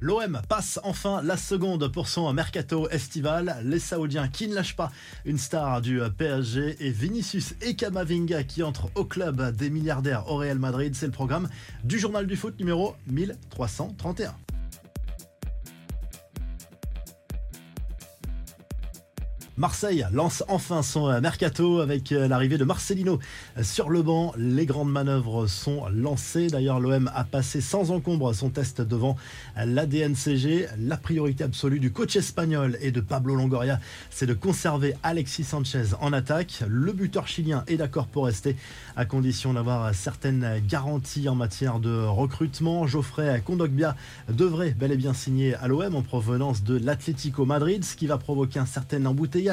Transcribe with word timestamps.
L'OM 0.00 0.40
passe 0.48 0.78
enfin 0.84 1.22
la 1.22 1.36
seconde 1.36 1.88
pour 1.88 2.06
son 2.08 2.32
mercato 2.32 2.88
estival. 2.90 3.56
Les 3.64 3.80
Saoudiens 3.80 4.28
qui 4.28 4.46
ne 4.46 4.54
lâchent 4.54 4.76
pas 4.76 4.92
une 5.24 5.38
star 5.38 5.80
du 5.80 6.00
PSG 6.16 6.76
et 6.80 6.90
Vinicius 6.90 7.54
et 7.62 7.74
Kamavinga 7.74 8.44
qui 8.44 8.62
entrent 8.62 8.90
au 8.94 9.04
club 9.04 9.56
des 9.56 9.70
milliardaires 9.70 10.30
au 10.30 10.36
Real 10.36 10.58
Madrid. 10.58 10.94
C'est 10.94 11.06
le 11.06 11.12
programme 11.12 11.48
du 11.82 11.98
journal 11.98 12.26
du 12.26 12.36
foot 12.36 12.58
numéro 12.60 12.94
1331. 13.08 14.34
Marseille 19.58 20.06
lance 20.12 20.44
enfin 20.46 20.82
son 20.82 21.20
mercato 21.20 21.80
avec 21.80 22.12
euh, 22.12 22.28
l'arrivée 22.28 22.58
de 22.58 22.64
Marcelino 22.64 23.18
sur 23.60 23.90
le 23.90 24.02
banc. 24.02 24.32
Les 24.36 24.66
grandes 24.66 24.92
manœuvres 24.92 25.48
sont 25.48 25.88
lancées. 25.92 26.46
D'ailleurs, 26.46 26.78
l'OM 26.78 27.10
a 27.12 27.24
passé 27.24 27.60
sans 27.60 27.90
encombre 27.90 28.32
son 28.32 28.50
test 28.50 28.80
devant 28.80 29.16
l'ADNCG. 29.56 30.68
La 30.78 30.96
priorité 30.96 31.42
absolue 31.42 31.80
du 31.80 31.90
coach 31.90 32.14
espagnol 32.14 32.78
et 32.80 32.92
de 32.92 33.00
Pablo 33.00 33.34
Longoria, 33.34 33.80
c'est 34.10 34.26
de 34.26 34.34
conserver 34.34 34.94
Alexis 35.02 35.42
Sanchez 35.42 35.86
en 36.00 36.12
attaque. 36.12 36.62
Le 36.68 36.92
buteur 36.92 37.26
chilien 37.26 37.64
est 37.66 37.78
d'accord 37.78 38.06
pour 38.06 38.26
rester 38.26 38.54
à 38.94 39.06
condition 39.06 39.54
d'avoir 39.54 39.92
certaines 39.92 40.62
garanties 40.68 41.28
en 41.28 41.34
matière 41.34 41.80
de 41.80 42.04
recrutement. 42.04 42.86
Geoffrey 42.86 43.42
Kondogbia 43.44 43.96
devrait 44.28 44.70
bel 44.70 44.92
et 44.92 44.96
bien 44.96 45.14
signer 45.14 45.56
à 45.56 45.66
l'OM 45.66 45.96
en 45.96 46.02
provenance 46.02 46.62
de 46.62 46.78
l'Atlético 46.78 47.44
Madrid, 47.44 47.84
ce 47.84 47.96
qui 47.96 48.06
va 48.06 48.18
provoquer 48.18 48.60
un 48.60 48.66
certain 48.66 49.04
embouteillage 49.04 49.47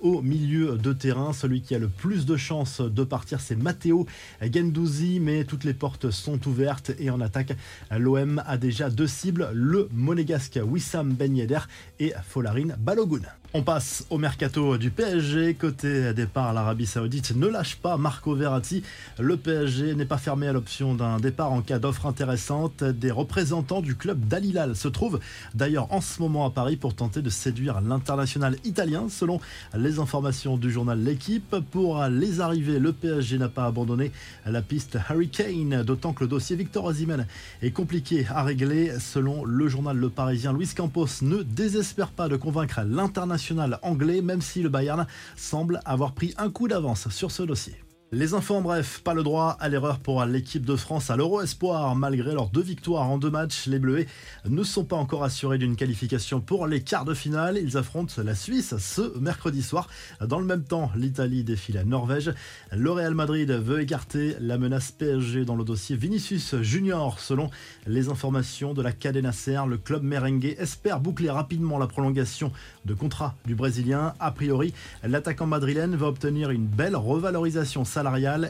au 0.00 0.22
milieu 0.22 0.76
de 0.76 0.92
terrain. 0.92 1.32
Celui 1.32 1.62
qui 1.62 1.74
a 1.74 1.78
le 1.78 1.88
plus 1.88 2.26
de 2.26 2.36
chances 2.36 2.80
de 2.80 3.04
partir, 3.04 3.40
c'est 3.40 3.56
Matteo 3.56 4.06
Gendouzi, 4.42 5.20
mais 5.20 5.44
toutes 5.44 5.64
les 5.64 5.74
portes 5.74 6.10
sont 6.10 6.46
ouvertes 6.48 6.92
et 6.98 7.10
en 7.10 7.20
attaque, 7.20 7.52
l'OM 7.90 8.42
a 8.46 8.56
déjà 8.56 8.90
deux 8.90 9.06
cibles, 9.06 9.50
le 9.52 9.88
monégasque 9.92 10.58
Wissam 10.62 11.12
Ben 11.12 11.36
Yedder 11.36 11.60
et 12.00 12.12
Folarin 12.26 12.68
Balogun. 12.78 13.22
On 13.54 13.62
passe 13.62 14.04
au 14.10 14.18
mercato 14.18 14.76
du 14.76 14.90
PSG. 14.90 15.54
Côté 15.54 16.12
départ, 16.12 16.52
l'Arabie 16.52 16.84
Saoudite 16.84 17.34
ne 17.34 17.46
lâche 17.46 17.76
pas 17.76 17.96
Marco 17.96 18.34
Verratti. 18.34 18.82
Le 19.18 19.38
PSG 19.38 19.94
n'est 19.94 20.04
pas 20.04 20.18
fermé 20.18 20.48
à 20.48 20.52
l'option 20.52 20.94
d'un 20.94 21.18
départ 21.18 21.50
en 21.50 21.62
cas 21.62 21.78
d'offre 21.78 22.04
intéressante. 22.04 22.84
Des 22.84 23.10
représentants 23.10 23.80
du 23.80 23.96
club 23.96 24.20
d'Alilal 24.28 24.76
se 24.76 24.88
trouvent 24.88 25.18
d'ailleurs 25.54 25.90
en 25.94 26.02
ce 26.02 26.20
moment 26.20 26.44
à 26.44 26.50
Paris 26.50 26.76
pour 26.76 26.94
tenter 26.94 27.22
de 27.22 27.30
séduire 27.30 27.80
l'international 27.80 28.56
italien, 28.64 29.06
selon 29.08 29.40
les 29.74 29.98
informations 29.98 30.58
du 30.58 30.70
journal 30.70 31.02
L'équipe. 31.02 31.56
Pour 31.70 32.04
les 32.04 32.42
arrivées, 32.42 32.78
le 32.78 32.92
PSG 32.92 33.38
n'a 33.38 33.48
pas 33.48 33.64
abandonné 33.64 34.12
la 34.44 34.60
piste 34.60 34.98
Harry 35.08 35.30
Kane, 35.30 35.84
d'autant 35.84 36.12
que 36.12 36.24
le 36.24 36.28
dossier 36.28 36.54
Victor 36.54 36.84
Osimhen 36.84 37.26
est 37.62 37.70
compliqué 37.70 38.26
à 38.28 38.42
régler. 38.42 38.92
Selon 39.00 39.46
le 39.46 39.68
journal 39.68 39.96
Le 39.96 40.10
Parisien, 40.10 40.52
Luis 40.52 40.68
Campos 40.76 41.22
ne 41.22 41.42
désespère 41.42 42.08
pas 42.10 42.28
de 42.28 42.36
convaincre 42.36 42.82
l'international 42.84 43.37
anglais, 43.82 44.20
même 44.20 44.42
si 44.42 44.62
le 44.62 44.68
Bayern 44.68 45.06
semble 45.36 45.80
avoir 45.84 46.12
pris 46.12 46.34
un 46.36 46.50
coup 46.50 46.68
d'avance 46.68 47.08
sur 47.08 47.30
ce 47.30 47.42
dossier. 47.42 47.74
Les 48.10 48.32
infos 48.32 48.54
en 48.54 48.62
bref, 48.62 49.02
pas 49.04 49.12
le 49.12 49.22
droit 49.22 49.58
à 49.60 49.68
l'erreur 49.68 49.98
pour 49.98 50.24
l'équipe 50.24 50.64
de 50.64 50.76
France 50.76 51.10
à 51.10 51.16
l'Euro 51.16 51.42
Espoir. 51.42 51.94
Malgré 51.94 52.32
leurs 52.32 52.48
deux 52.48 52.62
victoires 52.62 53.06
en 53.10 53.18
deux 53.18 53.28
matchs, 53.28 53.66
les 53.66 53.78
Bleus 53.78 54.06
ne 54.48 54.62
sont 54.62 54.86
pas 54.86 54.96
encore 54.96 55.24
assurés 55.24 55.58
d'une 55.58 55.76
qualification 55.76 56.40
pour 56.40 56.66
les 56.66 56.80
quarts 56.80 57.04
de 57.04 57.12
finale. 57.12 57.58
Ils 57.62 57.76
affrontent 57.76 58.22
la 58.24 58.34
Suisse 58.34 58.74
ce 58.78 59.18
mercredi 59.18 59.62
soir. 59.62 59.90
Dans 60.26 60.38
le 60.38 60.46
même 60.46 60.64
temps, 60.64 60.90
l'Italie 60.96 61.44
défie 61.44 61.72
la 61.72 61.84
Norvège. 61.84 62.32
Le 62.72 62.90
Real 62.90 63.12
Madrid 63.12 63.50
veut 63.50 63.82
écarter 63.82 64.36
la 64.40 64.56
menace 64.56 64.90
PSG 64.90 65.44
dans 65.44 65.56
le 65.56 65.64
dossier 65.64 65.94
Vinicius 65.94 66.56
Junior. 66.62 67.20
Selon 67.20 67.50
les 67.86 68.08
informations 68.08 68.72
de 68.72 68.80
la 68.80 68.92
Cadena 68.92 69.32
Ser, 69.32 69.66
le 69.66 69.76
club 69.76 70.02
merengue 70.02 70.56
espère 70.58 71.00
boucler 71.00 71.28
rapidement 71.28 71.76
la 71.76 71.86
prolongation 71.86 72.52
de 72.86 72.94
contrat 72.94 73.34
du 73.44 73.54
Brésilien. 73.54 74.14
A 74.18 74.30
priori, 74.30 74.72
l'attaquant 75.04 75.46
madrilène 75.46 75.94
va 75.94 76.06
obtenir 76.06 76.48
une 76.48 76.66
belle 76.66 76.96
revalorisation 76.96 77.84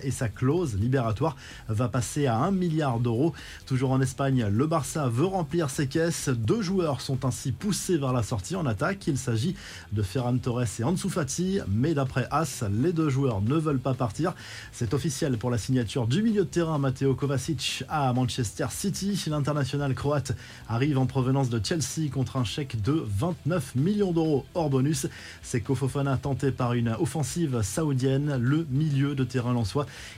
et 0.02 0.10
sa 0.10 0.28
clause 0.28 0.76
libératoire 0.76 1.36
va 1.68 1.88
passer 1.88 2.26
à 2.26 2.36
1 2.36 2.50
milliard 2.50 3.00
d'euros. 3.00 3.32
Toujours 3.66 3.90
en 3.90 4.00
Espagne, 4.00 4.46
le 4.50 4.66
Barça 4.66 5.08
veut 5.08 5.24
remplir 5.24 5.70
ses 5.70 5.86
caisses. 5.86 6.28
Deux 6.28 6.62
joueurs 6.62 7.00
sont 7.00 7.24
ainsi 7.24 7.52
poussés 7.52 7.96
vers 7.96 8.12
la 8.12 8.22
sortie 8.22 8.56
en 8.56 8.66
attaque. 8.66 9.06
Il 9.06 9.16
s'agit 9.18 9.54
de 9.92 10.02
Ferran 10.02 10.36
Torres 10.38 10.80
et 10.80 10.84
Ansu 10.84 11.08
Fati, 11.08 11.60
mais 11.68 11.94
d'après 11.94 12.26
As, 12.30 12.62
les 12.70 12.92
deux 12.92 13.08
joueurs 13.08 13.40
ne 13.40 13.54
veulent 13.54 13.78
pas 13.78 13.94
partir. 13.94 14.34
C'est 14.72 14.92
officiel 14.94 15.38
pour 15.38 15.50
la 15.50 15.58
signature 15.58 16.06
du 16.06 16.22
milieu 16.22 16.44
de 16.44 16.48
terrain 16.48 16.78
Matteo 16.78 17.14
Kovacic 17.14 17.84
à 17.88 18.12
Manchester 18.12 18.66
City. 18.70 19.22
L'international 19.28 19.94
croate 19.94 20.32
arrive 20.68 20.98
en 20.98 21.06
provenance 21.06 21.48
de 21.48 21.60
Chelsea 21.64 22.10
contre 22.12 22.36
un 22.36 22.44
chèque 22.44 22.82
de 22.82 23.04
29 23.18 23.76
millions 23.76 24.12
d'euros 24.12 24.44
hors 24.54 24.70
bonus. 24.70 25.06
C'est 25.42 25.60
Kofofana 25.60 26.16
tenté 26.16 26.50
par 26.50 26.74
une 26.74 26.90
offensive 27.00 27.62
saoudienne. 27.62 28.36
Le 28.36 28.66
milieu 28.70 29.14
de 29.14 29.24
terrain 29.24 29.37
terrain 29.38 29.54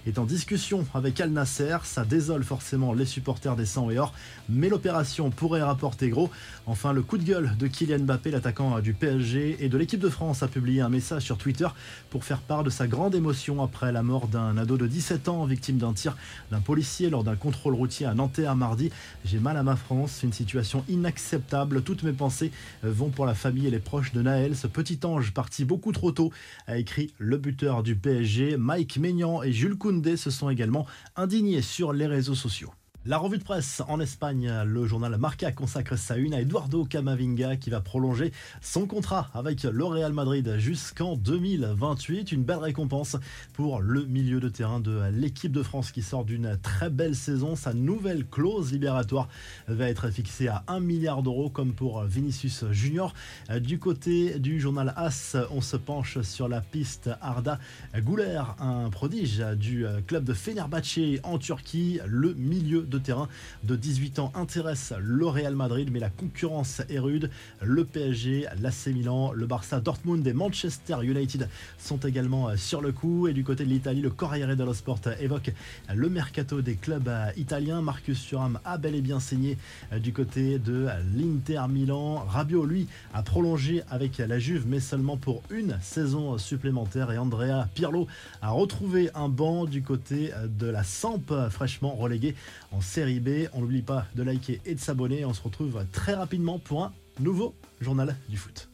est 0.06 0.18
en 0.18 0.24
discussion 0.24 0.86
avec 0.94 1.20
Al 1.20 1.30
Nasser. 1.30 1.76
Ça 1.84 2.06
désole 2.06 2.42
forcément 2.42 2.94
les 2.94 3.04
supporters 3.04 3.54
des 3.54 3.66
100 3.66 3.90
et 3.90 3.98
or, 3.98 4.14
mais 4.48 4.70
l'opération 4.70 5.30
pourrait 5.30 5.60
rapporter 5.60 6.08
gros. 6.08 6.30
Enfin, 6.66 6.94
le 6.94 7.02
coup 7.02 7.18
de 7.18 7.24
gueule 7.24 7.54
de 7.58 7.66
Kylian 7.66 8.04
Mbappé, 8.04 8.30
l'attaquant 8.30 8.80
du 8.80 8.94
PSG 8.94 9.58
et 9.60 9.68
de 9.68 9.76
l'équipe 9.76 10.00
de 10.00 10.08
France, 10.08 10.42
a 10.42 10.48
publié 10.48 10.80
un 10.80 10.88
message 10.88 11.22
sur 11.22 11.36
Twitter 11.36 11.66
pour 12.08 12.24
faire 12.24 12.38
part 12.38 12.64
de 12.64 12.70
sa 12.70 12.86
grande 12.86 13.14
émotion 13.14 13.62
après 13.62 13.92
la 13.92 14.02
mort 14.02 14.26
d'un 14.26 14.56
ado 14.56 14.78
de 14.78 14.86
17 14.86 15.28
ans 15.28 15.44
victime 15.44 15.76
d'un 15.76 15.92
tir 15.92 16.16
d'un 16.50 16.60
policier 16.60 17.10
lors 17.10 17.22
d'un 17.22 17.36
contrôle 17.36 17.74
routier 17.74 18.06
à 18.06 18.14
Nanterre 18.14 18.56
mardi. 18.56 18.90
J'ai 19.26 19.38
mal 19.38 19.58
à 19.58 19.62
ma 19.62 19.76
France, 19.76 20.20
une 20.22 20.32
situation 20.32 20.82
inacceptable. 20.88 21.82
Toutes 21.82 22.04
mes 22.04 22.12
pensées 22.12 22.52
vont 22.82 23.10
pour 23.10 23.26
la 23.26 23.34
famille 23.34 23.66
et 23.66 23.70
les 23.70 23.80
proches 23.80 24.12
de 24.12 24.22
Naël, 24.22 24.56
ce 24.56 24.66
petit 24.66 25.00
ange 25.04 25.32
parti 25.34 25.66
beaucoup 25.66 25.92
trop 25.92 26.10
tôt, 26.10 26.32
a 26.66 26.78
écrit 26.78 27.12
le 27.18 27.36
buteur 27.36 27.82
du 27.82 27.96
PSG, 27.96 28.56
Mike 28.56 28.96
et 29.42 29.52
Jules 29.52 29.76
Koundé 29.76 30.16
se 30.16 30.30
sont 30.30 30.50
également 30.50 30.86
indignés 31.16 31.62
sur 31.62 31.92
les 31.92 32.06
réseaux 32.06 32.34
sociaux. 32.34 32.70
La 33.06 33.16
revue 33.16 33.38
de 33.38 33.42
presse 33.42 33.82
en 33.88 33.98
Espagne, 33.98 34.52
le 34.66 34.86
journal 34.86 35.16
Marca 35.16 35.50
consacre 35.52 35.96
sa 35.96 36.18
une 36.18 36.34
à 36.34 36.40
Eduardo 36.42 36.84
Camavinga 36.84 37.56
qui 37.56 37.70
va 37.70 37.80
prolonger 37.80 38.30
son 38.60 38.86
contrat 38.86 39.30
avec 39.32 39.62
le 39.62 39.84
Real 39.86 40.12
Madrid 40.12 40.56
jusqu'en 40.58 41.16
2028. 41.16 42.30
Une 42.30 42.42
belle 42.42 42.58
récompense 42.58 43.16
pour 43.54 43.80
le 43.80 44.04
milieu 44.04 44.38
de 44.38 44.50
terrain 44.50 44.80
de 44.80 45.00
l'équipe 45.14 45.50
de 45.50 45.62
France 45.62 45.92
qui 45.92 46.02
sort 46.02 46.26
d'une 46.26 46.58
très 46.58 46.90
belle 46.90 47.16
saison. 47.16 47.56
Sa 47.56 47.72
nouvelle 47.72 48.26
clause 48.26 48.70
libératoire 48.70 49.30
va 49.66 49.88
être 49.88 50.10
fixée 50.10 50.48
à 50.48 50.62
1 50.68 50.80
milliard 50.80 51.22
d'euros 51.22 51.48
comme 51.48 51.72
pour 51.72 52.02
Vinicius 52.02 52.66
Junior. 52.70 53.14
Du 53.62 53.78
côté 53.78 54.38
du 54.38 54.60
journal 54.60 54.92
As, 54.94 55.38
on 55.52 55.62
se 55.62 55.78
penche 55.78 56.20
sur 56.20 56.48
la 56.48 56.60
piste 56.60 57.08
Arda 57.22 57.58
Güler, 57.96 58.42
un 58.58 58.90
prodige 58.90 59.38
du 59.56 59.86
club 60.06 60.24
de 60.24 60.34
Fenerbahçe 60.34 61.18
en 61.22 61.38
Turquie, 61.38 61.98
le 62.06 62.34
milieu 62.34 62.89
de 62.90 62.98
terrain 62.98 63.28
de 63.64 63.76
18 63.76 64.18
ans 64.18 64.32
intéresse 64.34 64.92
le 64.98 65.26
Real 65.26 65.54
Madrid, 65.54 65.88
mais 65.90 66.00
la 66.00 66.10
concurrence 66.10 66.82
est 66.88 66.98
rude. 66.98 67.30
Le 67.62 67.84
PSG, 67.84 68.46
l'AC 68.60 68.88
Milan, 68.88 69.32
le 69.32 69.46
Barça, 69.46 69.80
Dortmund 69.80 70.26
et 70.26 70.32
Manchester 70.32 70.96
United 71.02 71.48
sont 71.78 71.98
également 71.98 72.56
sur 72.56 72.80
le 72.80 72.92
coup. 72.92 73.28
Et 73.28 73.32
du 73.32 73.44
côté 73.44 73.64
de 73.64 73.70
l'Italie, 73.70 74.00
le 74.00 74.10
Corriere 74.10 74.56
dello 74.56 74.74
Sport 74.74 75.00
évoque 75.20 75.52
le 75.94 76.08
mercato 76.08 76.60
des 76.60 76.74
clubs 76.74 77.10
italiens. 77.36 77.80
Marcus 77.80 78.26
Thuram 78.26 78.58
a 78.64 78.76
bel 78.76 78.94
et 78.94 79.00
bien 79.00 79.20
signé 79.20 79.56
du 79.98 80.12
côté 80.12 80.58
de 80.58 80.88
l'Inter 81.14 81.62
Milan. 81.68 82.24
Rabiot, 82.26 82.66
lui, 82.66 82.88
a 83.14 83.22
prolongé 83.22 83.82
avec 83.90 84.18
la 84.18 84.38
Juve, 84.38 84.64
mais 84.66 84.80
seulement 84.80 85.16
pour 85.16 85.42
une 85.50 85.78
saison 85.80 86.38
supplémentaire. 86.38 87.12
Et 87.12 87.18
Andrea 87.18 87.68
Pirlo 87.74 88.06
a 88.42 88.50
retrouvé 88.50 89.10
un 89.14 89.28
banc 89.28 89.64
du 89.64 89.82
côté 89.82 90.32
de 90.58 90.66
la 90.66 90.82
Samp, 90.82 91.32
fraîchement 91.50 91.94
relégué 91.94 92.34
série 92.80 93.20
B. 93.20 93.48
On 93.52 93.60
n'oublie 93.60 93.82
pas 93.82 94.06
de 94.14 94.22
liker 94.22 94.60
et 94.64 94.74
de 94.74 94.80
s'abonner. 94.80 95.24
On 95.24 95.34
se 95.34 95.42
retrouve 95.42 95.84
très 95.92 96.14
rapidement 96.14 96.58
pour 96.58 96.84
un 96.84 96.92
nouveau 97.18 97.54
journal 97.80 98.16
du 98.28 98.36
foot. 98.36 98.68